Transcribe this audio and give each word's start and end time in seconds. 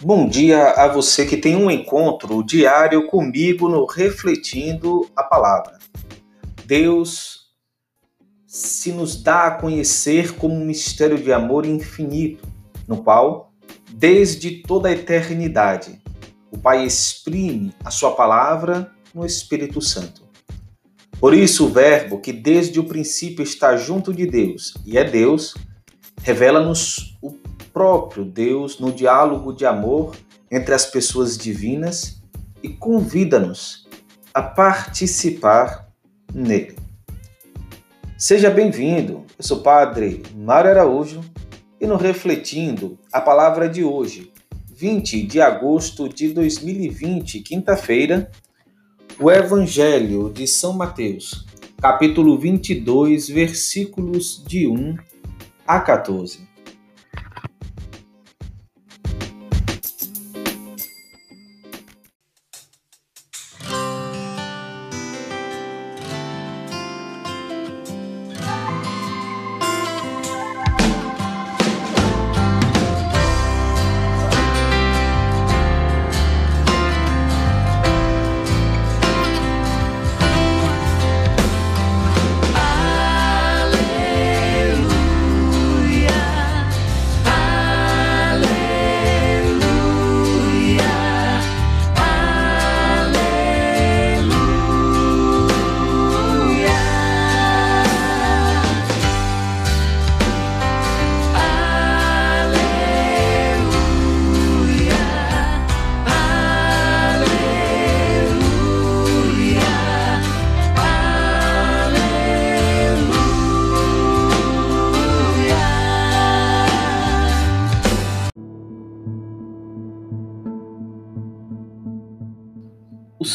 Bom 0.00 0.28
dia 0.28 0.74
a 0.74 0.86
você 0.86 1.26
que 1.26 1.36
tem 1.36 1.56
um 1.56 1.68
encontro 1.68 2.44
diário 2.44 3.08
comigo 3.08 3.68
no 3.68 3.84
Refletindo 3.84 5.10
a 5.16 5.24
Palavra. 5.24 5.76
Deus 6.64 7.48
se 8.46 8.92
nos 8.92 9.20
dá 9.20 9.48
a 9.48 9.50
conhecer 9.50 10.36
como 10.36 10.54
um 10.54 10.64
mistério 10.64 11.18
de 11.18 11.32
amor 11.32 11.66
infinito, 11.66 12.46
no 12.86 13.02
qual, 13.02 13.52
desde 13.90 14.62
toda 14.62 14.88
a 14.88 14.92
eternidade, 14.92 16.00
o 16.52 16.56
Pai 16.56 16.84
exprime 16.84 17.74
a 17.84 17.90
sua 17.90 18.12
palavra 18.12 18.92
no 19.12 19.26
Espírito 19.26 19.82
Santo. 19.82 20.22
Por 21.18 21.34
isso, 21.34 21.66
o 21.66 21.70
Verbo, 21.70 22.20
que 22.20 22.32
desde 22.32 22.78
o 22.78 22.84
princípio 22.84 23.42
está 23.42 23.76
junto 23.76 24.14
de 24.14 24.26
Deus 24.26 24.74
e 24.86 24.96
é 24.96 25.02
Deus, 25.02 25.56
revela-nos 26.22 27.18
o 27.20 27.47
próprio 27.78 28.24
Deus 28.24 28.80
no 28.80 28.90
diálogo 28.90 29.52
de 29.52 29.64
amor 29.64 30.16
entre 30.50 30.74
as 30.74 30.84
pessoas 30.84 31.38
divinas 31.38 32.20
e 32.60 32.70
convida-nos 32.70 33.86
a 34.34 34.42
participar 34.42 35.88
nele. 36.34 36.74
Seja 38.16 38.50
bem-vindo, 38.50 39.24
eu 39.38 39.44
sou 39.44 39.58
o 39.58 39.62
Padre 39.62 40.24
Mário 40.34 40.72
Araújo 40.72 41.20
e 41.80 41.86
no 41.86 41.94
Refletindo 41.94 42.98
a 43.12 43.20
palavra 43.20 43.68
de 43.68 43.84
hoje, 43.84 44.32
20 44.74 45.22
de 45.22 45.40
agosto 45.40 46.08
de 46.08 46.32
2020, 46.32 47.42
quinta-feira, 47.42 48.28
o 49.20 49.30
Evangelho 49.30 50.32
de 50.32 50.48
São 50.48 50.72
Mateus, 50.72 51.46
capítulo 51.80 52.36
22, 52.36 53.28
versículos 53.28 54.42
de 54.44 54.66
1 54.66 54.96
a 55.64 55.78
14. 55.78 56.47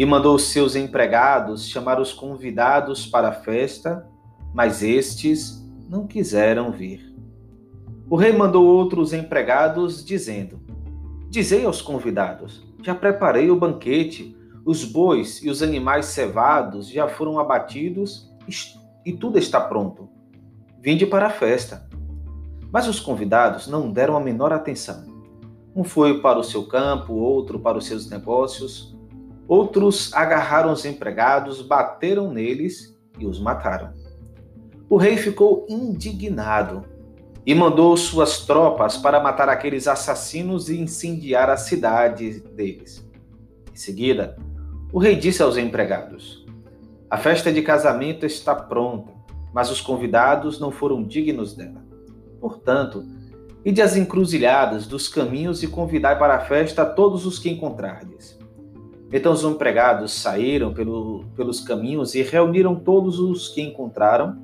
e 0.00 0.06
mandou 0.06 0.38
seus 0.38 0.76
empregados 0.76 1.68
chamar 1.68 2.00
os 2.00 2.10
convidados 2.10 3.04
para 3.04 3.28
a 3.28 3.32
festa, 3.32 4.08
mas 4.54 4.82
estes 4.82 5.62
não 5.90 6.06
quiseram 6.06 6.72
vir. 6.72 7.14
O 8.08 8.16
rei 8.16 8.32
mandou 8.32 8.64
outros 8.64 9.12
empregados, 9.12 10.02
dizendo: 10.02 10.58
Dizei 11.28 11.66
aos 11.66 11.82
convidados: 11.82 12.66
Já 12.82 12.94
preparei 12.94 13.50
o 13.50 13.56
banquete, 13.56 14.34
os 14.64 14.86
bois 14.86 15.42
e 15.42 15.50
os 15.50 15.62
animais 15.62 16.06
cevados 16.06 16.88
já 16.88 17.06
foram 17.06 17.38
abatidos 17.38 18.32
e 19.04 19.12
tudo 19.12 19.38
está 19.38 19.60
pronto. 19.60 20.08
Vinde 20.80 21.04
para 21.04 21.26
a 21.26 21.30
festa. 21.30 21.86
Mas 22.72 22.88
os 22.88 23.00
convidados 23.00 23.68
não 23.68 23.92
deram 23.92 24.16
a 24.16 24.20
menor 24.20 24.50
atenção. 24.50 25.04
Um 25.76 25.84
foi 25.84 26.22
para 26.22 26.38
o 26.38 26.42
seu 26.44 26.66
campo, 26.66 27.12
outro 27.12 27.58
para 27.58 27.76
os 27.76 27.84
seus 27.84 28.08
negócios, 28.08 28.98
Outros 29.50 30.14
agarraram 30.14 30.72
os 30.72 30.84
empregados, 30.84 31.60
bateram 31.60 32.32
neles 32.32 32.96
e 33.18 33.26
os 33.26 33.40
mataram. 33.40 33.92
O 34.88 34.96
rei 34.96 35.16
ficou 35.16 35.66
indignado 35.68 36.84
e 37.44 37.52
mandou 37.52 37.96
suas 37.96 38.46
tropas 38.46 38.96
para 38.96 39.18
matar 39.18 39.48
aqueles 39.48 39.88
assassinos 39.88 40.68
e 40.68 40.80
incendiar 40.80 41.50
a 41.50 41.56
cidade 41.56 42.38
deles. 42.54 43.04
Em 43.72 43.76
seguida, 43.76 44.36
o 44.92 45.00
rei 45.00 45.16
disse 45.16 45.42
aos 45.42 45.56
empregados: 45.56 46.46
A 47.10 47.18
festa 47.18 47.52
de 47.52 47.60
casamento 47.60 48.24
está 48.24 48.54
pronta, 48.54 49.10
mas 49.52 49.68
os 49.68 49.80
convidados 49.80 50.60
não 50.60 50.70
foram 50.70 51.02
dignos 51.02 51.56
dela. 51.56 51.84
Portanto, 52.40 53.04
ide 53.64 53.82
às 53.82 53.96
encruzilhadas 53.96 54.86
dos 54.86 55.08
caminhos 55.08 55.60
e 55.64 55.66
convidai 55.66 56.16
para 56.16 56.36
a 56.36 56.40
festa 56.40 56.86
todos 56.86 57.26
os 57.26 57.36
que 57.36 57.50
encontrardes. 57.50 58.38
Então 59.12 59.32
os 59.32 59.42
empregados 59.42 60.12
saíram 60.12 60.72
pelo, 60.72 61.24
pelos 61.34 61.60
caminhos 61.60 62.14
e 62.14 62.22
reuniram 62.22 62.76
todos 62.76 63.18
os 63.18 63.48
que 63.48 63.60
encontraram, 63.60 64.38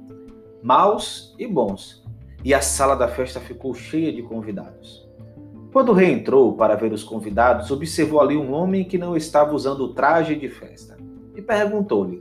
maus 0.63 1.35
e 1.39 1.47
bons, 1.47 2.05
e 2.45 2.53
a 2.53 2.61
sala 2.61 2.97
da 2.97 3.07
festa 3.07 3.39
ficou 3.39 3.73
cheia 3.75 4.13
de 4.13 4.23
convidados. 4.23 5.07
Quando 5.73 5.91
o 5.91 5.95
rei 5.95 6.11
entrou 6.11 6.55
para 6.55 6.75
ver 6.75 6.93
os 6.93 7.05
convidados, 7.05 7.71
observou 7.71 8.21
ali 8.21 8.37
um 8.37 8.53
homem 8.53 8.85
que 8.85 8.99
não 8.99 9.17
estava 9.17 9.55
usando 9.55 9.83
o 9.83 9.95
traje 9.95 10.35
de 10.35 10.49
festa 10.49 10.97
e 11.35 11.43
perguntou-lhe: 11.43 12.21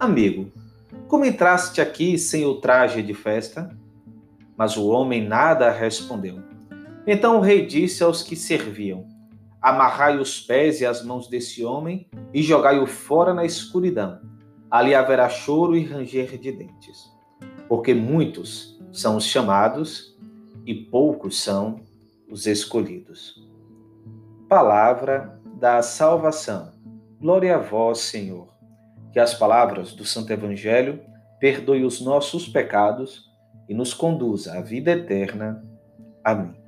Amigo, 0.00 0.50
como 1.06 1.24
entraste 1.24 1.80
aqui 1.80 2.18
sem 2.18 2.44
o 2.46 2.56
traje 2.56 3.02
de 3.02 3.14
festa? 3.14 3.70
Mas 4.56 4.76
o 4.76 4.88
homem 4.88 5.26
nada 5.26 5.70
respondeu. 5.70 6.38
Então 7.06 7.36
o 7.36 7.40
rei 7.40 7.66
disse 7.66 8.02
aos 8.02 8.22
que 8.22 8.34
serviam: 8.34 9.06
amarrai 9.64 10.18
os 10.18 10.38
pés 10.38 10.82
e 10.82 10.86
as 10.86 11.02
mãos 11.02 11.26
desse 11.26 11.64
homem 11.64 12.06
e 12.34 12.42
jogai-o 12.42 12.86
fora 12.86 13.32
na 13.32 13.46
escuridão. 13.46 14.20
Ali 14.70 14.94
haverá 14.94 15.26
choro 15.30 15.74
e 15.74 15.82
ranger 15.82 16.38
de 16.38 16.52
dentes. 16.52 17.10
Porque 17.66 17.94
muitos 17.94 18.78
são 18.92 19.16
os 19.16 19.24
chamados 19.24 20.14
e 20.66 20.74
poucos 20.74 21.42
são 21.42 21.80
os 22.30 22.46
escolhidos. 22.46 23.42
Palavra 24.50 25.40
da 25.58 25.80
salvação. 25.80 26.74
Glória 27.18 27.56
a 27.56 27.58
vós, 27.58 28.00
Senhor. 28.00 28.52
Que 29.14 29.18
as 29.18 29.32
palavras 29.32 29.94
do 29.94 30.04
Santo 30.04 30.30
Evangelho 30.30 31.00
perdoe 31.40 31.86
os 31.86 32.02
nossos 32.02 32.46
pecados 32.46 33.30
e 33.66 33.72
nos 33.72 33.94
conduza 33.94 34.58
à 34.58 34.60
vida 34.60 34.90
eterna. 34.90 35.64
Amém. 36.22 36.63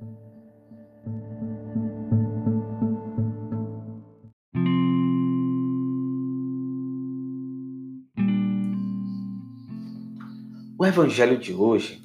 O 10.87 10.89
evangelho 10.89 11.37
de 11.37 11.53
hoje 11.53 12.01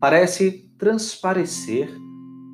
parece 0.00 0.66
transparecer 0.78 1.94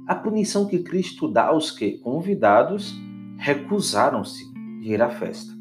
a 0.09 0.17
punição 0.17 0.67
que 0.67 0.81
Cristo 0.81 1.29
dá 1.29 1.45
aos 1.47 1.71
que, 1.71 1.93
convidados, 1.99 2.93
recusaram-se 3.39 4.53
de 4.81 4.93
ir 4.93 5.01
à 5.01 5.09
festa. 5.11 5.53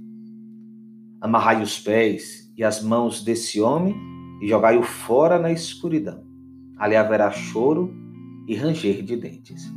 Amarrai 1.22 1.62
os 1.62 1.78
pés 1.78 2.52
e 2.58 2.64
as 2.64 2.82
mãos 2.82 3.24
desse 3.24 3.62
homem 3.62 3.96
e 4.42 4.48
jogai-o 4.48 4.82
fora 4.82 5.38
na 5.38 5.52
escuridão. 5.52 6.24
Ali 6.76 6.96
haverá 6.96 7.30
choro 7.30 7.94
e 8.48 8.56
ranger 8.56 9.04
de 9.04 9.16
dentes. 9.16 9.72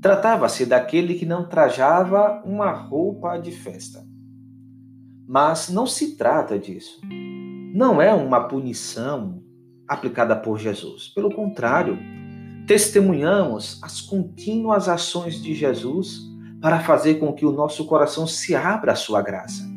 Tratava-se 0.00 0.64
daquele 0.64 1.16
que 1.16 1.26
não 1.26 1.46
trajava 1.46 2.42
uma 2.46 2.72
roupa 2.72 3.36
de 3.36 3.52
festa. 3.52 4.06
Mas 5.28 5.68
não 5.68 5.86
se 5.86 6.16
trata 6.16 6.58
disso. 6.58 6.98
Não 7.74 8.00
é 8.00 8.14
uma 8.14 8.46
punição 8.46 9.42
aplicada 9.88 10.36
por 10.36 10.60
Jesus. 10.60 11.08
Pelo 11.08 11.34
contrário, 11.34 11.98
testemunhamos 12.68 13.80
as 13.82 14.00
contínuas 14.00 14.88
ações 14.88 15.42
de 15.42 15.52
Jesus 15.56 16.20
para 16.62 16.78
fazer 16.78 17.16
com 17.16 17.32
que 17.32 17.44
o 17.44 17.50
nosso 17.50 17.84
coração 17.84 18.28
se 18.28 18.54
abra 18.54 18.92
à 18.92 18.94
sua 18.94 19.20
graça. 19.20 19.68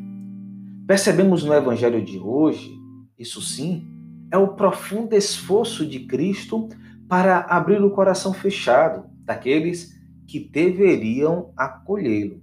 Percebemos 0.86 1.42
no 1.42 1.52
evangelho 1.52 2.00
de 2.00 2.20
hoje, 2.20 2.72
isso 3.18 3.42
sim, 3.42 3.84
é 4.30 4.38
o 4.38 4.54
profundo 4.54 5.16
esforço 5.16 5.84
de 5.84 6.06
Cristo 6.06 6.68
para 7.08 7.40
abrir 7.50 7.82
o 7.82 7.90
coração 7.90 8.32
fechado 8.32 9.10
daqueles 9.24 9.92
que 10.24 10.38
deveriam 10.38 11.52
acolhê-lo, 11.56 12.40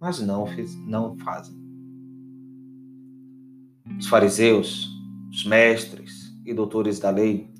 mas 0.00 0.18
não, 0.20 0.44
não 0.88 1.16
fazem. 1.18 1.67
Os 3.98 4.06
fariseus, 4.06 4.88
os 5.30 5.44
mestres 5.44 6.32
e 6.46 6.54
doutores 6.54 7.00
da 7.00 7.10
lei, 7.10 7.50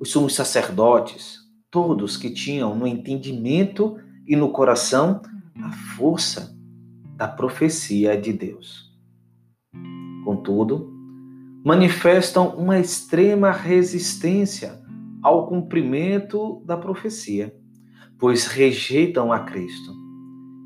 os 0.00 0.10
sumos 0.10 0.34
sacerdotes, 0.34 1.38
todos 1.70 2.16
que 2.16 2.30
tinham 2.30 2.74
no 2.74 2.86
entendimento 2.86 3.96
e 4.26 4.34
no 4.34 4.50
coração 4.50 5.22
a 5.62 5.70
força 5.96 6.56
da 7.16 7.28
profecia 7.28 8.20
de 8.20 8.32
Deus. 8.32 8.92
Contudo, 10.24 10.92
manifestam 11.64 12.56
uma 12.56 12.78
extrema 12.78 13.50
resistência 13.50 14.80
ao 15.22 15.46
cumprimento 15.46 16.62
da 16.64 16.76
profecia, 16.76 17.54
pois 18.18 18.46
rejeitam 18.46 19.32
a 19.32 19.40
Cristo. 19.40 19.92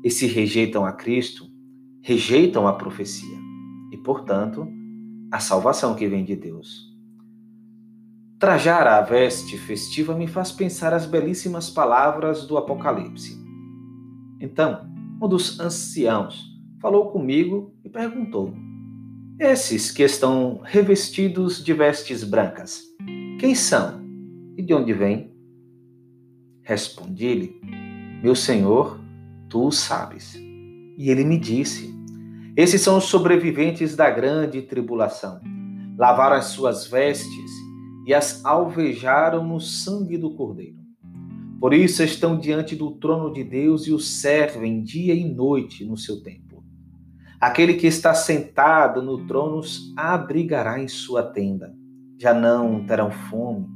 E 0.03 0.09
se 0.09 0.27
rejeitam 0.27 0.85
a 0.85 0.91
Cristo, 0.91 1.45
rejeitam 2.01 2.67
a 2.67 2.73
profecia 2.73 3.37
e, 3.91 3.97
portanto, 3.97 4.67
a 5.33 5.39
salvação 5.39 5.95
que 5.95 6.07
vem 6.07 6.23
de 6.23 6.35
Deus. 6.35 6.93
Trajar 8.37 8.85
a 8.85 9.01
veste 9.01 9.57
festiva 9.57 10.13
me 10.13 10.27
faz 10.27 10.51
pensar 10.51 10.93
as 10.93 11.07
belíssimas 11.07 11.71
palavras 11.71 12.45
do 12.45 12.55
Apocalipse. 12.55 13.35
Então, 14.39 14.87
um 15.19 15.27
dos 15.27 15.59
anciãos 15.59 16.55
falou 16.79 17.09
comigo 17.09 17.73
e 17.83 17.89
perguntou: 17.89 18.53
Esses 19.39 19.89
que 19.89 20.03
estão 20.03 20.61
revestidos 20.63 21.63
de 21.63 21.73
vestes 21.73 22.23
brancas, 22.23 22.83
quem 23.39 23.55
são 23.55 24.03
e 24.55 24.61
de 24.61 24.71
onde 24.71 24.93
vêm? 24.93 25.33
Respondi-lhe: 26.61 27.59
Meu 28.21 28.35
senhor, 28.35 28.99
tu 29.49 29.65
o 29.65 29.71
sabes. 29.71 30.35
E 30.95 31.09
ele 31.09 31.23
me 31.23 31.39
disse: 31.39 31.91
Esses 32.55 32.81
são 32.81 32.97
os 32.97 33.05
sobreviventes 33.05 33.95
da 33.95 34.11
grande 34.11 34.61
tribulação. 34.61 35.41
Lavaram 35.97 36.35
as 36.35 36.45
suas 36.45 36.85
vestes 36.85 37.51
e 38.05 38.13
as 38.13 38.45
alvejaram 38.45 39.43
no 39.43 39.59
sangue 39.59 40.17
do 40.17 40.35
Cordeiro. 40.35 40.77
Por 41.59 41.73
isso 41.73 42.03
estão 42.03 42.37
diante 42.37 42.75
do 42.75 42.91
trono 42.91 43.33
de 43.33 43.43
Deus 43.43 43.87
e 43.87 43.91
o 43.91 43.97
servem 43.97 44.83
dia 44.83 45.15
e 45.15 45.23
noite 45.23 45.83
no 45.83 45.97
seu 45.97 46.21
templo. 46.21 46.63
Aquele 47.39 47.73
que 47.73 47.87
está 47.87 48.13
sentado 48.13 49.01
no 49.01 49.25
trono 49.25 49.57
os 49.57 49.91
abrigará 49.97 50.79
em 50.79 50.87
sua 50.87 51.23
tenda. 51.23 51.73
Já 52.19 52.33
não 52.33 52.85
terão 52.85 53.09
fome, 53.09 53.67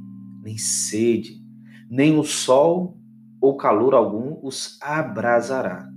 nem 0.44 0.56
sede, 0.56 1.42
nem 1.90 2.16
o 2.16 2.22
sol 2.22 2.96
ou 3.40 3.56
calor 3.56 3.94
algum 3.94 4.38
os 4.42 4.78
abrasará, 4.80 5.88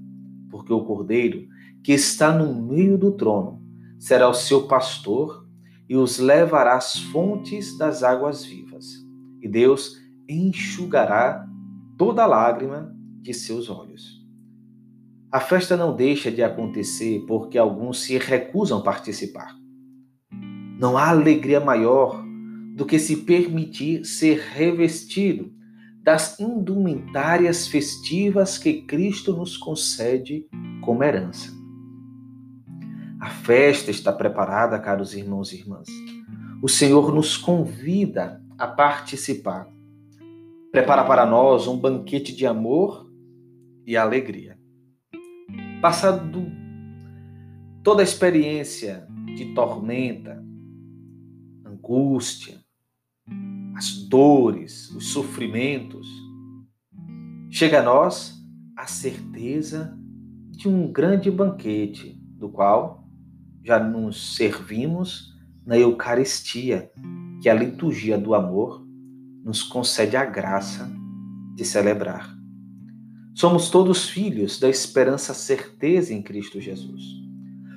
porque 0.61 0.73
o 0.73 0.85
Cordeiro 0.85 1.47
que 1.83 1.91
está 1.91 2.31
no 2.31 2.53
meio 2.53 2.95
do 2.95 3.11
trono 3.11 3.59
será 3.97 4.29
o 4.29 4.33
seu 4.33 4.67
pastor 4.67 5.47
e 5.89 5.97
os 5.97 6.19
levará 6.19 6.75
às 6.75 6.99
fontes 6.99 7.75
das 7.79 8.03
águas 8.03 8.45
vivas. 8.45 8.85
E 9.41 9.47
Deus 9.47 9.97
enxugará 10.29 11.43
toda 11.97 12.27
lágrima 12.27 12.95
de 13.21 13.33
seus 13.33 13.71
olhos. 13.71 14.21
A 15.31 15.39
festa 15.39 15.75
não 15.75 15.95
deixa 15.95 16.31
de 16.31 16.43
acontecer 16.43 17.25
porque 17.27 17.57
alguns 17.57 18.03
se 18.03 18.19
recusam 18.19 18.79
a 18.79 18.83
participar. 18.83 19.55
Não 20.77 20.95
há 20.95 21.09
alegria 21.09 21.59
maior 21.59 22.23
do 22.75 22.85
que 22.85 22.99
se 22.99 23.17
permitir 23.17 24.05
ser 24.05 24.37
revestido 24.37 25.51
das 26.03 26.39
indumentárias 26.39 27.67
festivas 27.67 28.57
que 28.57 28.81
Cristo 28.83 29.35
nos 29.35 29.55
concede 29.55 30.47
como 30.81 31.03
herança. 31.03 31.51
A 33.19 33.29
festa 33.29 33.91
está 33.91 34.11
preparada, 34.11 34.79
caros 34.79 35.13
irmãos 35.13 35.53
e 35.53 35.57
irmãs. 35.57 35.87
O 36.61 36.67
Senhor 36.67 37.13
nos 37.13 37.37
convida 37.37 38.41
a 38.57 38.65
participar. 38.65 39.67
Prepara 40.71 41.03
para 41.03 41.25
nós 41.25 41.67
um 41.67 41.77
banquete 41.77 42.35
de 42.35 42.47
amor 42.47 43.07
e 43.85 43.95
alegria. 43.95 44.57
Passado 45.81 46.51
toda 47.83 48.01
a 48.01 48.03
experiência 48.03 49.07
de 49.35 49.53
tormenta, 49.53 50.43
angústia, 51.65 52.60
as 53.81 53.93
dores, 53.93 54.91
os 54.91 55.07
sofrimentos, 55.07 56.07
chega 57.49 57.79
a 57.79 57.83
nós 57.83 58.39
a 58.77 58.85
certeza 58.85 59.97
de 60.51 60.69
um 60.69 60.91
grande 60.91 61.31
banquete, 61.31 62.15
do 62.37 62.47
qual 62.47 63.07
já 63.63 63.79
nos 63.79 64.35
servimos 64.35 65.33
na 65.65 65.79
Eucaristia, 65.79 66.91
que 67.41 67.49
a 67.49 67.55
liturgia 67.55 68.19
do 68.19 68.35
amor 68.35 68.85
nos 69.43 69.63
concede 69.63 70.15
a 70.15 70.25
graça 70.25 70.87
de 71.55 71.65
celebrar. 71.65 72.37
Somos 73.33 73.71
todos 73.71 74.07
filhos 74.07 74.59
da 74.59 74.69
esperança 74.69 75.33
certeza 75.33 76.13
em 76.13 76.21
Cristo 76.21 76.61
Jesus. 76.61 77.01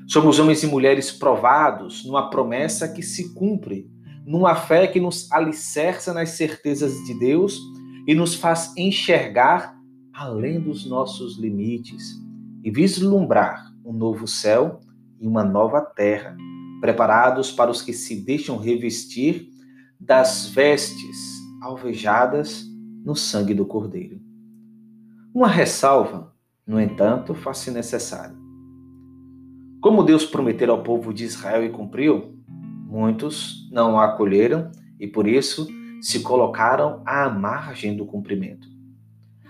Somos 0.07 0.39
homens 0.39 0.63
e 0.63 0.67
mulheres 0.67 1.11
provados 1.11 2.05
numa 2.05 2.29
promessa 2.29 2.93
que 2.93 3.03
se 3.03 3.33
cumpre 3.33 3.94
numa 4.25 4.55
fé 4.55 4.87
que 4.87 4.99
nos 4.99 5.31
alicerça 5.31 6.15
nas 6.15 6.31
certezas 6.31 6.95
de 7.05 7.19
Deus 7.19 7.61
e 8.07 8.15
nos 8.15 8.35
faz 8.35 8.75
enxergar 8.77 9.77
além 10.13 10.61
dos 10.61 10.87
nossos 10.87 11.39
limites 11.39 12.15
e 12.63 12.71
vislumbrar 12.71 13.73
um 13.85 13.93
novo 13.93 14.27
céu 14.27 14.81
e 15.21 15.27
uma 15.27 15.45
nova 15.45 15.81
terra, 15.81 16.37
preparados 16.81 17.53
para 17.53 17.71
os 17.71 17.83
que 17.83 17.93
se 17.93 18.25
deixam 18.25 18.57
revestir 18.57 19.49
das 20.01 20.49
vestes 20.49 21.35
alvejadas 21.63 22.65
no 23.05 23.15
sangue 23.15 23.55
do 23.55 23.67
Cordeiro. 23.67 24.21
Uma 25.35 25.49
ressalva, 25.49 26.33
no 26.67 26.81
entanto, 26.81 27.35
faz-se 27.35 27.71
necessário. 27.71 28.37
Como 29.81 30.03
Deus 30.03 30.25
prometeu 30.25 30.71
ao 30.71 30.83
povo 30.83 31.13
de 31.13 31.25
Israel 31.25 31.65
e 31.65 31.71
cumpriu, 31.71 32.39
Muitos 32.95 33.69
não 33.73 33.99
a 33.99 34.05
acolheram 34.05 34.71
e 35.01 35.09
por 35.09 35.27
isso 35.27 35.67
se 36.01 36.21
colocaram 36.21 37.03
à 37.05 37.29
margem 37.29 37.97
do 37.97 38.07
cumprimento. 38.07 38.69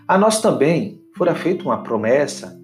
A 0.08 0.16
nós 0.16 0.40
também 0.40 1.02
fora 1.14 1.34
feita 1.34 1.62
uma 1.62 1.82
promessa 1.82 2.58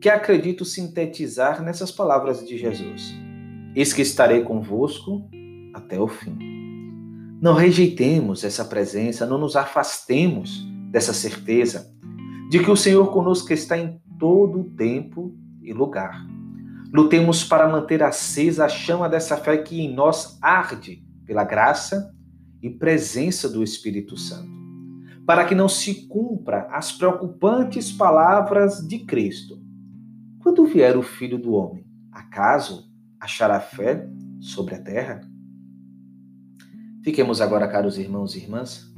que 0.00 0.08
acredito 0.08 0.64
sintetizar 0.64 1.62
nessas 1.62 1.92
palavras 1.92 2.44
de 2.44 2.58
Jesus: 2.58 3.14
Eis 3.72 3.92
que 3.92 4.02
estarei 4.02 4.42
convosco 4.42 5.30
até 5.72 5.96
o 5.96 6.08
fim. 6.08 6.36
Não 7.40 7.54
rejeitemos 7.54 8.42
essa 8.42 8.64
presença, 8.64 9.24
não 9.24 9.38
nos 9.38 9.54
afastemos 9.54 10.66
dessa 10.90 11.12
certeza 11.12 11.94
de 12.50 12.58
que 12.58 12.70
o 12.72 12.76
Senhor 12.76 13.12
conosco 13.12 13.52
está 13.52 13.78
em 13.78 14.00
todo 14.18 14.62
o 14.62 14.70
tempo 14.70 15.36
e 15.62 15.72
lugar. 15.72 16.35
Lutemos 16.96 17.44
para 17.44 17.68
manter 17.68 18.02
acesa 18.02 18.64
a 18.64 18.68
chama 18.70 19.06
dessa 19.06 19.36
fé 19.36 19.58
que 19.58 19.82
em 19.82 19.94
nós 19.94 20.38
arde 20.40 21.04
pela 21.26 21.44
graça 21.44 22.10
e 22.62 22.70
presença 22.70 23.50
do 23.50 23.62
Espírito 23.62 24.16
Santo, 24.16 24.50
para 25.26 25.44
que 25.44 25.54
não 25.54 25.68
se 25.68 26.06
cumpra 26.06 26.66
as 26.70 26.90
preocupantes 26.92 27.92
palavras 27.92 28.78
de 28.78 29.00
Cristo. 29.00 29.60
Quando 30.38 30.64
vier 30.64 30.96
o 30.96 31.02
Filho 31.02 31.36
do 31.36 31.52
Homem, 31.52 31.86
acaso 32.10 32.90
achará 33.20 33.60
fé 33.60 34.08
sobre 34.40 34.76
a 34.76 34.82
terra? 34.82 35.20
Fiquemos 37.04 37.42
agora, 37.42 37.68
caros 37.68 37.98
irmãos 37.98 38.34
e 38.34 38.38
irmãs, 38.38 38.90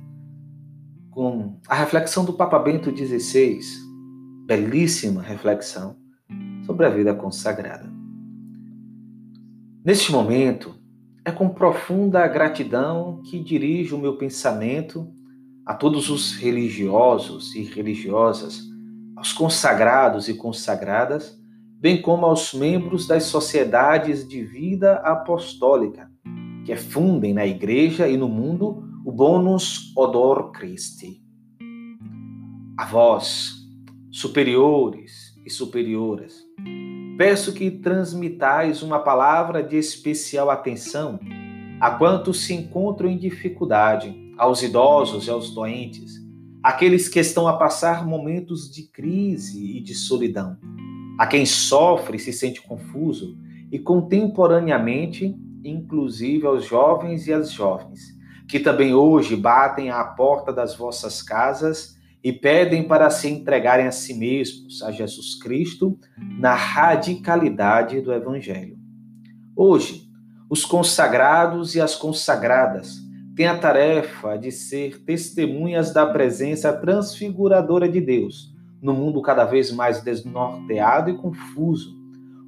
com 1.10 1.58
a 1.66 1.74
reflexão 1.74 2.24
do 2.24 2.32
Papa 2.32 2.60
Bento 2.60 2.96
XVI, 2.96 3.58
belíssima 4.46 5.20
reflexão 5.20 5.96
sobre 6.68 6.84
a 6.84 6.90
vida 6.90 7.14
consagrada. 7.14 7.90
Neste 9.82 10.12
momento, 10.12 10.74
é 11.24 11.32
com 11.32 11.48
profunda 11.48 12.26
gratidão 12.28 13.22
que 13.22 13.42
dirijo 13.42 13.96
o 13.96 13.98
meu 13.98 14.18
pensamento 14.18 15.10
a 15.64 15.72
todos 15.72 16.10
os 16.10 16.36
religiosos 16.36 17.54
e 17.54 17.62
religiosas 17.62 18.60
aos 19.16 19.32
consagrados 19.32 20.28
e 20.28 20.34
consagradas, 20.34 21.40
bem 21.80 22.02
como 22.02 22.26
aos 22.26 22.52
membros 22.52 23.06
das 23.06 23.22
sociedades 23.24 24.28
de 24.28 24.44
vida 24.44 24.96
apostólica, 24.96 26.10
que 26.66 26.76
fundem 26.76 27.32
na 27.32 27.46
Igreja 27.46 28.06
e 28.06 28.18
no 28.18 28.28
mundo 28.28 28.84
o 29.06 29.10
bonus 29.10 29.90
odor 29.96 30.52
Christi. 30.52 31.22
A 32.76 32.84
vós, 32.84 33.54
superiores 34.10 35.17
e 35.48 35.50
superioras, 35.50 36.44
peço 37.16 37.54
que 37.54 37.70
transmitais 37.70 38.82
uma 38.82 38.98
palavra 38.98 39.62
de 39.62 39.78
especial 39.78 40.50
atenção 40.50 41.18
a 41.80 41.90
quantos 41.92 42.44
se 42.44 42.52
encontram 42.52 43.08
em 43.08 43.16
dificuldade, 43.16 44.14
aos 44.36 44.62
idosos 44.62 45.26
e 45.26 45.30
aos 45.30 45.50
doentes, 45.50 46.22
aqueles 46.62 47.08
que 47.08 47.18
estão 47.18 47.48
a 47.48 47.56
passar 47.56 48.06
momentos 48.06 48.70
de 48.70 48.82
crise 48.82 49.78
e 49.78 49.80
de 49.80 49.94
solidão, 49.94 50.58
a 51.18 51.26
quem 51.26 51.46
sofre 51.46 52.18
e 52.18 52.20
se 52.20 52.32
sente 52.32 52.60
confuso, 52.60 53.38
e 53.72 53.78
contemporaneamente, 53.78 55.34
inclusive 55.64 56.46
aos 56.46 56.66
jovens 56.66 57.26
e 57.26 57.32
às 57.32 57.50
jovens, 57.50 58.14
que 58.46 58.60
também 58.60 58.94
hoje 58.94 59.34
batem 59.34 59.88
à 59.88 60.04
porta 60.04 60.52
das 60.52 60.76
vossas 60.76 61.22
casas 61.22 61.97
e 62.22 62.32
pedem 62.32 62.86
para 62.86 63.08
se 63.10 63.28
entregarem 63.28 63.86
a 63.86 63.92
si 63.92 64.14
mesmos, 64.14 64.82
a 64.82 64.90
Jesus 64.90 65.34
Cristo, 65.40 65.98
na 66.38 66.54
radicalidade 66.54 68.00
do 68.00 68.12
Evangelho. 68.12 68.76
Hoje, 69.56 70.08
os 70.50 70.64
consagrados 70.64 71.74
e 71.74 71.80
as 71.80 71.94
consagradas 71.94 72.96
têm 73.36 73.46
a 73.46 73.58
tarefa 73.58 74.36
de 74.36 74.50
ser 74.50 75.04
testemunhas 75.04 75.92
da 75.92 76.06
presença 76.06 76.72
transfiguradora 76.72 77.88
de 77.88 78.00
Deus 78.00 78.56
no 78.80 78.94
mundo 78.94 79.20
cada 79.20 79.44
vez 79.44 79.72
mais 79.72 80.02
desnorteado 80.02 81.10
e 81.10 81.16
confuso. 81.16 81.96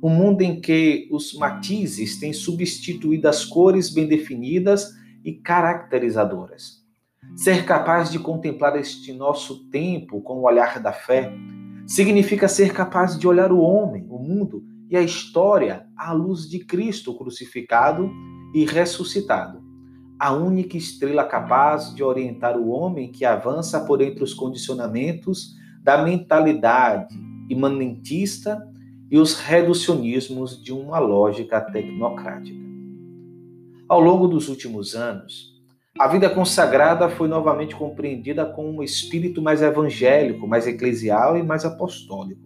Um 0.02 0.08
mundo 0.08 0.42
em 0.42 0.60
que 0.60 1.08
os 1.10 1.34
matizes 1.34 2.18
têm 2.18 2.32
substituído 2.32 3.28
as 3.28 3.44
cores 3.44 3.90
bem 3.90 4.06
definidas 4.06 4.92
e 5.24 5.32
caracterizadoras. 5.32 6.79
Ser 7.40 7.64
capaz 7.64 8.10
de 8.10 8.18
contemplar 8.18 8.78
este 8.78 9.14
nosso 9.14 9.64
tempo 9.70 10.20
com 10.20 10.40
o 10.40 10.42
olhar 10.42 10.78
da 10.78 10.92
fé 10.92 11.32
significa 11.86 12.46
ser 12.46 12.74
capaz 12.74 13.18
de 13.18 13.26
olhar 13.26 13.50
o 13.50 13.60
homem, 13.60 14.06
o 14.10 14.18
mundo 14.18 14.62
e 14.90 14.96
a 14.96 15.00
história 15.00 15.86
à 15.96 16.12
luz 16.12 16.48
de 16.48 16.58
Cristo 16.58 17.16
crucificado 17.16 18.10
e 18.54 18.66
ressuscitado. 18.66 19.62
A 20.18 20.32
única 20.32 20.76
estrela 20.76 21.24
capaz 21.24 21.94
de 21.94 22.04
orientar 22.04 22.58
o 22.58 22.68
homem 22.68 23.10
que 23.10 23.24
avança 23.24 23.80
por 23.86 24.02
entre 24.02 24.22
os 24.22 24.34
condicionamentos 24.34 25.54
da 25.82 26.04
mentalidade 26.04 27.14
imanentista 27.48 28.68
e 29.10 29.16
os 29.16 29.34
reducionismos 29.40 30.62
de 30.62 30.74
uma 30.74 30.98
lógica 30.98 31.58
tecnocrática. 31.58 32.60
Ao 33.88 33.98
longo 33.98 34.28
dos 34.28 34.50
últimos 34.50 34.94
anos, 34.94 35.59
a 36.00 36.08
vida 36.08 36.30
consagrada 36.30 37.10
foi 37.10 37.28
novamente 37.28 37.76
compreendida 37.76 38.46
com 38.46 38.70
um 38.70 38.82
espírito 38.82 39.42
mais 39.42 39.60
evangélico, 39.60 40.48
mais 40.48 40.66
eclesial 40.66 41.36
e 41.36 41.42
mais 41.42 41.62
apostólico. 41.62 42.40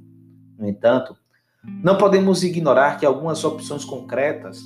No 0.58 0.68
entanto, 0.68 1.16
não 1.62 1.96
podemos 1.96 2.42
ignorar 2.42 2.98
que 2.98 3.06
algumas 3.06 3.44
opções 3.44 3.84
concretas 3.84 4.60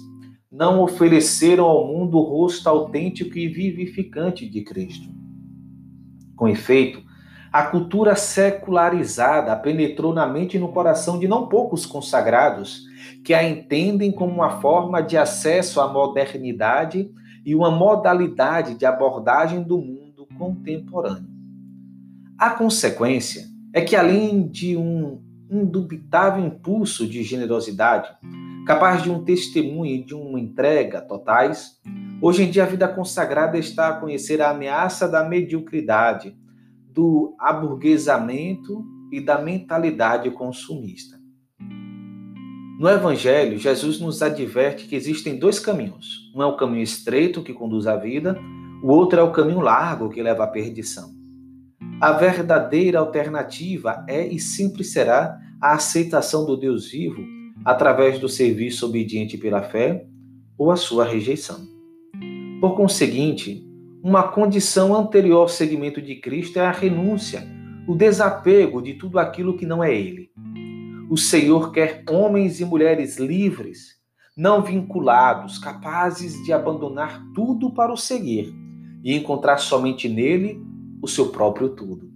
não 0.51 0.81
ofereceram 0.81 1.67
ao 1.67 1.87
mundo 1.87 2.17
o 2.17 2.23
rosto 2.23 2.67
autêntico 2.67 3.37
e 3.37 3.47
vivificante 3.47 4.49
de 4.49 4.63
Cristo. 4.63 5.11
Com 6.35 6.49
efeito, 6.49 7.03
a 7.53 7.65
cultura 7.65 8.17
secularizada 8.17 9.55
penetrou 9.55 10.15
na 10.15 10.27
mente 10.27 10.57
e 10.57 10.61
no 10.61 10.73
coração 10.73 11.19
de 11.19 11.29
não 11.29 11.47
poucos 11.47 11.85
consagrados 11.85 12.85
que 13.23 13.35
a 13.35 13.47
entendem 13.47 14.11
como 14.11 14.33
uma 14.33 14.63
forma 14.63 15.03
de 15.03 15.19
acesso 15.19 15.79
à 15.79 15.93
modernidade 15.93 17.11
e 17.45 17.55
uma 17.55 17.71
modalidade 17.71 18.75
de 18.75 18.85
abordagem 18.87 19.63
do 19.63 19.79
mundo 19.79 20.27
contemporâneo. 20.39 21.29
A 22.39 22.51
consequência 22.51 23.47
é 23.75 23.81
que, 23.81 23.97
além 23.97 24.47
de 24.49 24.77
um 24.77 25.23
indubitável 25.51 26.45
impulso 26.45 27.07
de 27.07 27.23
generosidade, 27.23 28.11
capaz 28.67 29.03
de 29.03 29.11
um 29.11 29.25
testemunho 29.25 29.95
e 29.95 30.05
de 30.05 30.15
uma 30.15 30.39
entrega 30.39 31.01
totais, 31.01 31.81
hoje 32.21 32.45
em 32.45 32.51
dia 32.51 32.65
a 32.65 32.67
vida 32.67 32.87
consagrada 32.87 33.57
está 33.59 33.89
a 33.89 33.95
conhecer 33.95 34.43
a 34.43 34.51
ameaça 34.51 35.09
da 35.09 35.25
mediocridade, 35.25 36.37
do 36.93 37.35
aburguesamento 37.39 38.85
e 39.11 39.21
da 39.21 39.41
mentalidade 39.41 40.31
consumista. 40.31 41.18
No 42.79 42.89
Evangelho, 42.89 43.59
Jesus 43.59 43.99
nos 43.99 44.23
adverte 44.23 44.87
que 44.87 44.95
existem 44.95 45.37
dois 45.37 45.59
caminhos. 45.59 46.31
Um 46.33 46.41
é 46.41 46.47
o 46.47 46.55
caminho 46.55 46.85
estreito 46.85 47.43
que 47.43 47.53
conduz 47.53 47.89
à 47.89 47.97
vida, 47.97 48.39
o 48.81 48.93
outro 48.93 49.19
é 49.19 49.23
o 49.25 49.33
caminho 49.33 49.59
largo 49.59 50.09
que 50.09 50.23
leva 50.23 50.45
à 50.45 50.47
perdição. 50.47 51.11
A 52.01 52.13
verdadeira 52.13 53.01
alternativa 53.01 54.05
é 54.07 54.25
e 54.25 54.39
sempre 54.39 54.85
será 54.85 55.41
a 55.61 55.73
aceitação 55.73 56.47
do 56.47 56.57
Deus 56.57 56.89
vivo 56.89 57.21
através 57.65 58.21
do 58.21 58.29
serviço 58.29 58.87
obediente 58.87 59.37
pela 59.37 59.61
fé 59.61 60.07
ou 60.57 60.71
a 60.71 60.77
sua 60.77 61.05
rejeição. 61.05 61.59
Por 62.61 62.77
conseguinte, 62.77 63.61
uma 64.05 64.29
condição 64.29 64.95
anterior 64.95 65.41
ao 65.41 65.49
seguimento 65.49 66.01
de 66.01 66.15
Cristo 66.15 66.61
é 66.61 66.67
a 66.67 66.71
renúncia, 66.71 67.43
o 67.89 67.97
desapego 67.97 68.81
de 68.81 68.95
tudo 68.95 69.19
aquilo 69.19 69.57
que 69.57 69.67
não 69.67 69.83
é 69.83 69.93
Ele. 69.93 70.28
O 71.11 71.17
Senhor 71.17 71.73
quer 71.73 72.05
homens 72.07 72.61
e 72.61 72.67
mulheres 72.67 73.17
livres, 73.17 73.97
não 74.37 74.63
vinculados, 74.63 75.57
capazes 75.57 76.45
de 76.45 76.53
abandonar 76.53 77.25
tudo 77.35 77.73
para 77.73 77.91
o 77.91 77.97
seguir 77.97 78.55
e 79.03 79.15
encontrar 79.15 79.57
somente 79.57 80.07
nele 80.07 80.63
o 81.01 81.09
seu 81.09 81.31
próprio 81.31 81.71
tudo. 81.71 82.13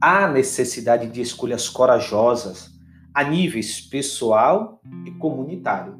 Há 0.00 0.28
necessidade 0.28 1.08
de 1.08 1.20
escolhas 1.20 1.68
corajosas 1.68 2.70
a 3.12 3.22
níveis 3.22 3.82
pessoal 3.82 4.80
e 5.04 5.10
comunitário, 5.10 5.98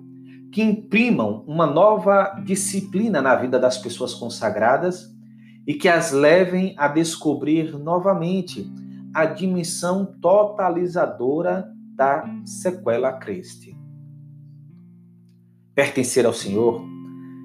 que 0.51 0.63
imprimam 0.63 1.45
uma 1.47 1.67
nova 1.67 2.41
disciplina 2.47 3.21
na 3.21 3.37
vida 3.37 3.59
das 3.59 3.77
pessoas 3.77 4.15
consagradas 4.15 5.05
e 5.67 5.75
que 5.75 5.87
as 5.87 6.13
levem 6.13 6.75
a 6.79 6.89
descobrir 6.89 7.79
novamente 7.79 8.67
a 9.15 9.25
dimensão 9.25 10.05
totalizadora 10.21 11.69
da 11.95 12.25
sequela 12.45 13.13
Christi. 13.15 13.77
Pertencer 15.75 16.27
ao 16.27 16.33
Senhor 16.33 16.83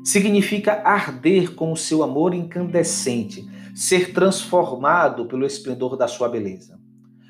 significa 0.03 0.81
arder 0.83 1.55
com 1.55 1.71
o 1.71 1.77
seu 1.77 2.03
amor 2.03 2.33
incandescente, 2.33 3.47
ser 3.73 4.13
transformado 4.13 5.25
pelo 5.25 5.45
esplendor 5.45 5.95
da 5.95 6.07
sua 6.07 6.27
beleza. 6.27 6.79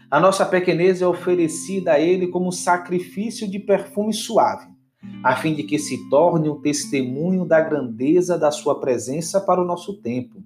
A 0.09 0.19
nossa 0.19 0.45
pequenez 0.45 1.01
é 1.01 1.07
oferecida 1.07 1.93
a 1.93 1.99
Ele 1.99 2.27
como 2.27 2.51
sacrifício 2.51 3.49
de 3.49 3.59
perfume 3.59 4.13
suave, 4.13 4.67
a 5.23 5.35
fim 5.35 5.53
de 5.53 5.63
que 5.63 5.79
se 5.79 6.09
torne 6.09 6.49
um 6.49 6.61
testemunho 6.61 7.45
da 7.45 7.61
grandeza 7.61 8.37
da 8.37 8.51
Sua 8.51 8.79
presença 8.79 9.41
para 9.41 9.61
o 9.61 9.65
nosso 9.65 10.01
tempo 10.01 10.43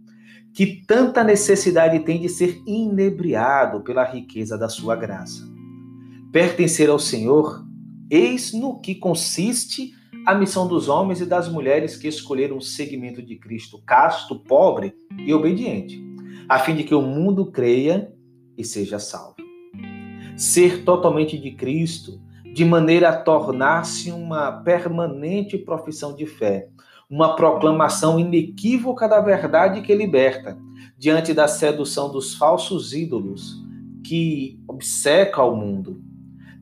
que 0.57 0.65
tanta 0.87 1.23
necessidade 1.23 1.99
tem 1.99 2.19
de 2.19 2.27
ser 2.27 2.63
inebriado 2.65 3.81
pela 3.81 4.03
riqueza 4.03 4.57
da 4.57 4.67
sua 4.67 4.95
graça. 4.95 5.47
Pertencer 6.31 6.89
ao 6.89 6.97
Senhor, 6.97 7.63
eis 8.09 8.53
no 8.53 8.79
que 8.79 8.95
consiste 8.95 9.91
a 10.25 10.33
missão 10.33 10.67
dos 10.67 10.89
homens 10.89 11.21
e 11.21 11.27
das 11.27 11.47
mulheres 11.47 11.95
que 11.95 12.07
escolheram 12.07 12.57
o 12.57 12.61
segmento 12.61 13.21
de 13.21 13.35
Cristo 13.35 13.79
casto, 13.85 14.39
pobre 14.39 14.95
e 15.19 15.31
obediente, 15.31 16.03
a 16.49 16.57
fim 16.57 16.73
de 16.73 16.83
que 16.83 16.95
o 16.95 17.03
mundo 17.03 17.51
creia 17.51 18.11
e 18.57 18.65
seja 18.65 18.97
salvo. 18.97 19.35
Ser 20.35 20.83
totalmente 20.83 21.37
de 21.37 21.51
Cristo, 21.51 22.19
de 22.51 22.65
maneira 22.65 23.09
a 23.09 23.15
tornar-se 23.15 24.11
uma 24.11 24.51
permanente 24.63 25.55
profissão 25.55 26.15
de 26.15 26.25
fé, 26.25 26.67
uma 27.09 27.35
proclamação 27.35 28.19
inequívoca 28.19 29.07
da 29.07 29.21
verdade 29.21 29.81
que 29.81 29.95
liberta, 29.95 30.57
diante 30.97 31.33
da 31.33 31.47
sedução 31.47 32.11
dos 32.11 32.35
falsos 32.35 32.93
ídolos 32.93 33.63
que 34.03 34.59
obceca 34.67 35.41
o 35.41 35.55
mundo. 35.55 36.01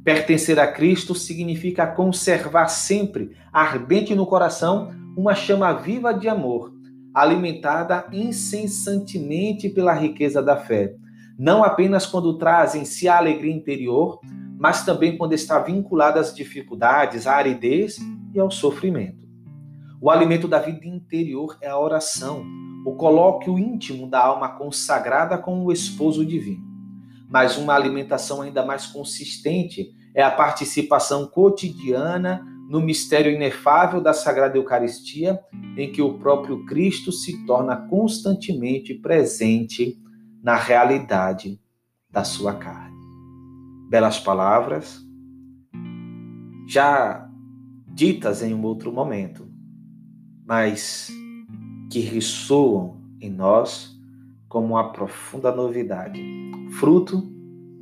Pertencer 0.03 0.59
a 0.59 0.67
Cristo 0.67 1.15
significa 1.15 1.87
conservar 1.87 2.67
sempre 2.67 3.35
ardente 3.51 4.13
no 4.13 4.27
coração 4.27 4.91
uma 5.17 5.33
chama 5.33 5.73
viva 5.73 6.13
de 6.13 6.29
amor, 6.29 6.71
alimentada 7.11 8.05
incessantemente 8.11 9.67
pela 9.69 9.93
riqueza 9.93 10.43
da 10.43 10.57
fé, 10.57 10.93
não 11.39 11.63
apenas 11.63 12.05
quando 12.05 12.37
traz 12.37 12.75
em 12.75 12.85
si 12.85 13.07
a 13.07 13.17
alegria 13.17 13.53
interior, 13.53 14.19
mas 14.59 14.85
também 14.85 15.17
quando 15.17 15.33
está 15.33 15.57
vinculada 15.57 16.19
às 16.19 16.35
dificuldades, 16.35 17.25
à 17.25 17.35
aridez 17.35 17.97
e 18.33 18.39
ao 18.39 18.51
sofrimento. 18.51 19.24
O 20.05 20.11
alimento 20.11 20.47
da 20.47 20.59
vida 20.59 20.85
interior 20.85 21.57
é 21.59 21.67
a 21.67 21.79
oração, 21.79 22.45
o 22.85 22.93
colóquio 22.93 23.57
íntimo 23.57 24.07
da 24.07 24.23
alma 24.23 24.49
consagrada 24.49 25.35
com 25.35 25.65
o 25.65 25.71
esposo 25.71 26.23
divino. 26.23 26.63
mas 27.27 27.57
uma 27.57 27.73
alimentação 27.73 28.43
ainda 28.43 28.63
mais 28.63 28.85
consistente 28.85 29.89
é 30.13 30.21
a 30.21 30.29
participação 30.29 31.25
cotidiana 31.25 32.45
no 32.69 32.79
mistério 32.79 33.31
inefável 33.31 33.99
da 33.99 34.13
Sagrada 34.13 34.55
Eucaristia, 34.55 35.39
em 35.75 35.91
que 35.91 36.03
o 36.03 36.19
próprio 36.19 36.63
Cristo 36.67 37.11
se 37.11 37.43
torna 37.47 37.75
constantemente 37.75 38.93
presente 38.93 39.97
na 40.43 40.55
realidade 40.55 41.59
da 42.11 42.23
sua 42.23 42.53
carne. 42.53 42.95
Belas 43.89 44.19
palavras, 44.19 45.01
já 46.67 47.27
ditas 47.87 48.43
em 48.43 48.53
um 48.53 48.61
outro 48.61 48.93
momento, 48.93 49.44
mas 50.45 51.11
que 51.91 51.99
ressoam 51.99 53.01
em 53.19 53.31
nós 53.31 53.99
como 54.47 54.73
uma 54.73 54.91
profunda 54.91 55.53
novidade, 55.53 56.21
fruto 56.79 57.23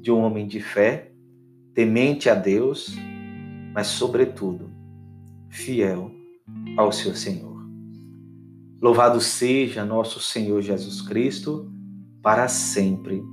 de 0.01 0.11
um 0.11 0.19
homem 0.19 0.47
de 0.47 0.59
fé, 0.59 1.11
temente 1.73 2.29
a 2.29 2.35
Deus, 2.35 2.95
mas, 3.73 3.87
sobretudo, 3.87 4.69
fiel 5.49 6.11
ao 6.77 6.91
seu 6.91 7.15
Senhor. 7.15 7.53
Louvado 8.81 9.19
seja 9.21 9.85
nosso 9.85 10.19
Senhor 10.19 10.61
Jesus 10.61 11.01
Cristo, 11.01 11.71
para 12.21 12.47
sempre 12.47 13.23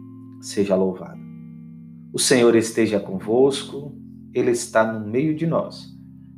seja 0.41 0.75
louvado. 0.75 1.21
O 2.13 2.19
Senhor 2.19 2.55
esteja 2.57 2.99
convosco, 2.99 3.95
Ele 4.33 4.51
está 4.51 4.91
no 4.91 5.07
meio 5.07 5.35
de 5.35 5.47
nós. 5.47 5.89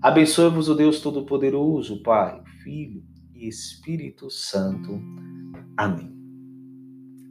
Abençoe-vos 0.00 0.68
o 0.68 0.74
Deus 0.74 1.00
Todo-Poderoso, 1.00 2.02
Pai, 2.02 2.41
Filho 2.62 3.02
e 3.34 3.48
Espírito 3.48 4.30
Santo. 4.30 5.00
Amém. 5.76 6.12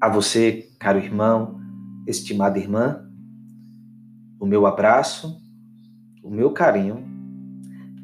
A 0.01 0.09
você, 0.09 0.69
caro 0.79 0.99
irmão, 0.99 1.59
estimada 2.05 2.59
irmã, 2.59 3.07
o 4.39 4.45
meu 4.45 4.65
abraço, 4.65 5.39
o 6.23 6.29
meu 6.29 6.51
carinho 6.51 7.05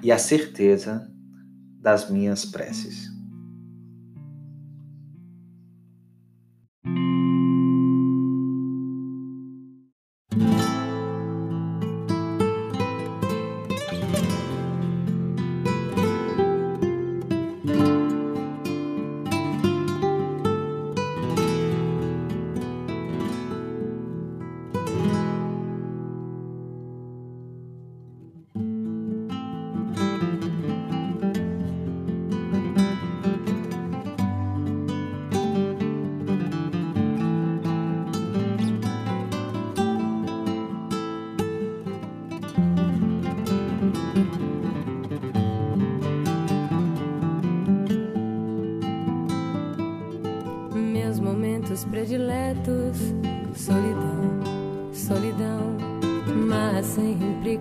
e 0.03 0.11
a 0.11 0.17
certeza 0.17 1.11
das 1.81 2.09
minhas 2.09 2.45
preces. 2.45 3.16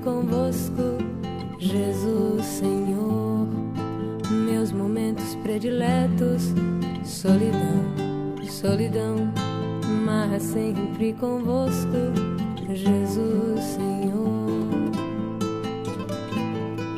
Convosco, 0.07 0.99
Jesus 1.59 2.45
Senhor. 2.45 3.49
Meus 4.31 4.71
momentos 4.71 5.35
prediletos, 5.43 6.55
solidão, 7.05 7.83
solidão, 8.49 9.17
mas 10.05 10.45
sempre 10.45 11.13
convosco, 11.15 12.13
Jesus 12.73 13.61
Senhor. 13.65 14.69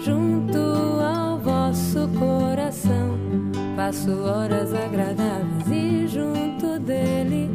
Junto 0.04 0.58
ao 0.58 1.38
vosso 1.38 2.06
coração, 2.18 3.18
passo 3.74 4.10
horas 4.20 4.74
agradáveis 4.74 5.70
e 5.70 6.06
junto 6.08 6.78
dele 6.78 7.47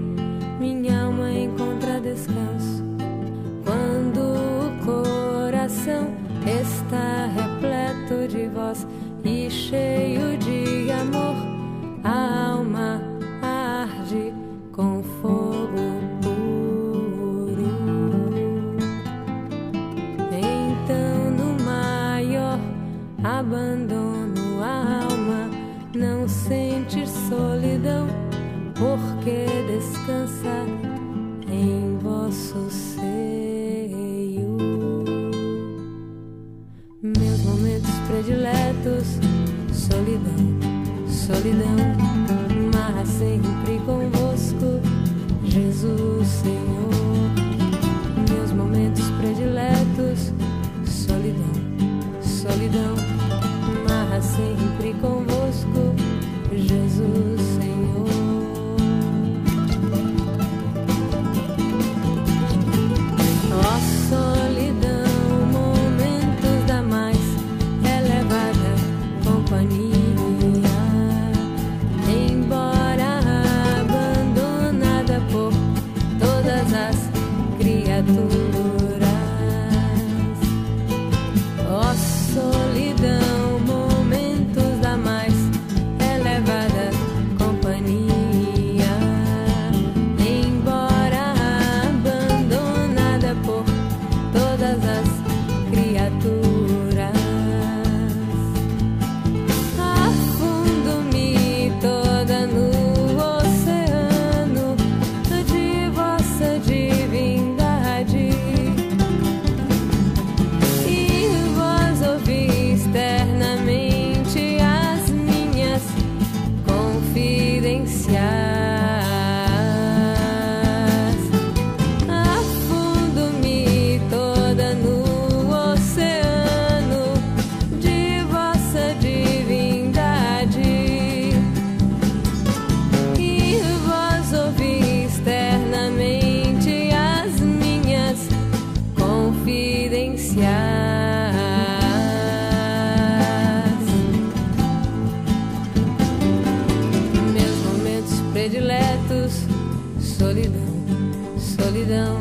solidão, 151.38 152.20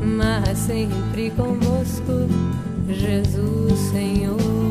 mas 0.00 0.58
sempre 0.58 1.30
convosco, 1.30 2.28
Jesus 2.88 3.78
Senhor. 3.90 4.65